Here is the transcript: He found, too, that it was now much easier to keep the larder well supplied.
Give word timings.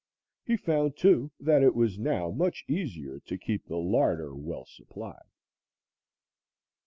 He 0.43 0.57
found, 0.57 0.97
too, 0.97 1.29
that 1.39 1.61
it 1.61 1.75
was 1.75 1.99
now 1.99 2.31
much 2.31 2.65
easier 2.67 3.19
to 3.19 3.37
keep 3.37 3.67
the 3.67 3.77
larder 3.77 4.33
well 4.33 4.65
supplied. 4.65 5.29